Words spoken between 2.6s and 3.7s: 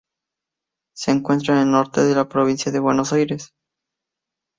de Buenos Aires.